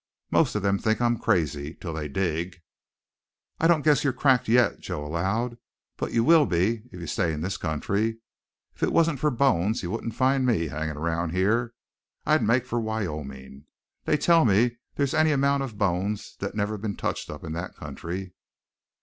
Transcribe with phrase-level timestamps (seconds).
[0.31, 2.63] Most of them think I'm crazy till they dig."
[3.59, 5.59] "I don't guess you're cracked yit," Joe allowed,
[5.95, 8.17] "but you will be if you stay in this country.
[8.73, 11.75] If it wasn't for the bones you wouldn't find me hangin' around here
[12.25, 13.65] I'd make for Wyoming.
[14.05, 17.75] They tell me there's any amount of bones that's never been touched up in that
[17.75, 18.33] country."